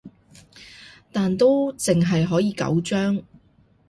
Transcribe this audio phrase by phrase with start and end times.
[1.11, 3.21] 但都淨係可以九張